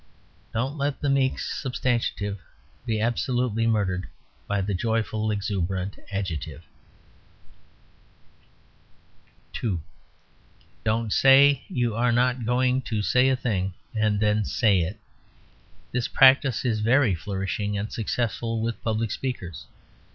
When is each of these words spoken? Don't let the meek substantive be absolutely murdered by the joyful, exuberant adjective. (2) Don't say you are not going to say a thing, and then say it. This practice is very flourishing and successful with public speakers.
Don't 0.51 0.79
let 0.79 0.99
the 0.99 1.11
meek 1.11 1.37
substantive 1.37 2.41
be 2.87 2.99
absolutely 2.99 3.67
murdered 3.67 4.07
by 4.47 4.59
the 4.61 4.73
joyful, 4.73 5.29
exuberant 5.29 5.99
adjective. 6.11 6.63
(2) 9.53 9.79
Don't 10.83 11.13
say 11.13 11.65
you 11.67 11.93
are 11.93 12.11
not 12.11 12.47
going 12.47 12.81
to 12.81 13.03
say 13.03 13.29
a 13.29 13.35
thing, 13.35 13.75
and 13.93 14.19
then 14.19 14.43
say 14.43 14.79
it. 14.81 14.97
This 15.91 16.07
practice 16.07 16.65
is 16.65 16.79
very 16.79 17.13
flourishing 17.13 17.77
and 17.77 17.93
successful 17.93 18.59
with 18.59 18.81
public 18.83 19.11
speakers. 19.11 19.67